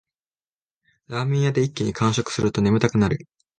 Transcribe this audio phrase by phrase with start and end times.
[1.09, 3.27] ラーメン屋で一気に完食すると眠たくなる